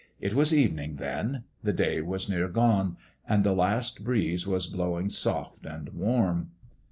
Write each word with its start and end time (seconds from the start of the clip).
It 0.19 0.33
was 0.33 0.51
evening, 0.51 0.95
then: 0.95 1.43
the 1.61 1.73
day 1.73 2.01
was 2.01 2.27
near 2.27 2.47
done, 2.47 2.97
and 3.29 3.43
the 3.43 3.53
last 3.53 4.03
breeze 4.03 4.47
was 4.47 4.65
blow 4.65 4.97
ing 4.99 5.11
soft 5.11 5.63
and 5.63 5.89
warm. 5.89 6.49